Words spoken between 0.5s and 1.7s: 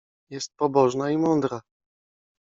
pobożna i mądra.